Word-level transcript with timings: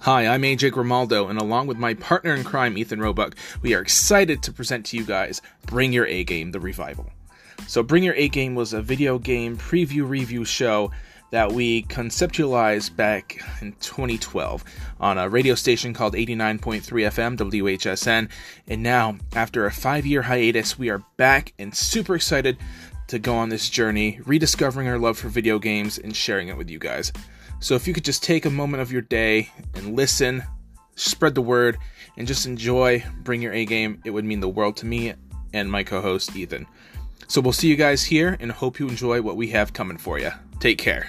Hi, 0.00 0.26
I'm 0.26 0.42
AJ 0.42 0.72
Grimaldo, 0.72 1.28
and 1.28 1.38
along 1.38 1.66
with 1.66 1.76
my 1.76 1.92
partner 1.94 2.34
in 2.34 2.42
crime, 2.42 2.78
Ethan 2.78 3.00
Roebuck, 3.00 3.36
we 3.60 3.74
are 3.74 3.82
excited 3.82 4.42
to 4.42 4.52
present 4.52 4.86
to 4.86 4.96
you 4.96 5.04
guys 5.04 5.42
Bring 5.66 5.92
Your 5.92 6.06
A 6.06 6.24
Game, 6.24 6.52
the 6.52 6.60
revival. 6.60 7.10
So, 7.66 7.82
Bring 7.82 8.02
Your 8.02 8.14
A 8.14 8.28
Game 8.28 8.54
was 8.54 8.72
a 8.72 8.80
video 8.80 9.18
game 9.18 9.58
preview 9.58 10.08
review 10.08 10.46
show 10.46 10.90
that 11.30 11.52
we 11.52 11.82
conceptualized 11.84 12.96
back 12.96 13.42
in 13.60 13.72
2012 13.80 14.64
on 15.00 15.18
a 15.18 15.28
radio 15.28 15.54
station 15.54 15.94
called 15.94 16.14
89.3 16.14 16.82
FM, 16.82 17.36
WHSN. 17.36 18.28
And 18.68 18.82
now, 18.82 19.16
after 19.34 19.66
a 19.66 19.70
five 19.70 20.06
year 20.06 20.22
hiatus, 20.22 20.78
we 20.78 20.90
are 20.90 21.02
back 21.16 21.52
and 21.58 21.74
super 21.74 22.16
excited 22.16 22.56
to 23.10 23.18
go 23.18 23.36
on 23.36 23.48
this 23.48 23.68
journey, 23.68 24.20
rediscovering 24.24 24.88
our 24.88 24.98
love 24.98 25.18
for 25.18 25.28
video 25.28 25.58
games 25.58 25.98
and 25.98 26.14
sharing 26.14 26.48
it 26.48 26.56
with 26.56 26.70
you 26.70 26.78
guys. 26.78 27.12
So 27.58 27.74
if 27.74 27.86
you 27.86 27.92
could 27.92 28.04
just 28.04 28.22
take 28.22 28.46
a 28.46 28.50
moment 28.50 28.82
of 28.82 28.92
your 28.92 29.02
day 29.02 29.50
and 29.74 29.96
listen, 29.96 30.44
spread 30.94 31.34
the 31.34 31.42
word, 31.42 31.76
and 32.16 32.26
just 32.26 32.46
enjoy 32.46 33.04
Bring 33.22 33.42
Your 33.42 33.52
A 33.52 33.64
Game, 33.64 34.00
it 34.04 34.10
would 34.10 34.24
mean 34.24 34.40
the 34.40 34.48
world 34.48 34.76
to 34.78 34.86
me 34.86 35.12
and 35.52 35.70
my 35.70 35.82
co 35.82 36.00
host, 36.00 36.34
Ethan. 36.36 36.66
So 37.26 37.40
we'll 37.40 37.52
see 37.52 37.68
you 37.68 37.76
guys 37.76 38.04
here 38.04 38.36
and 38.40 38.50
hope 38.50 38.78
you 38.78 38.88
enjoy 38.88 39.22
what 39.22 39.36
we 39.36 39.48
have 39.48 39.72
coming 39.72 39.98
for 39.98 40.18
you. 40.18 40.30
Take 40.60 40.78
care. 40.78 41.08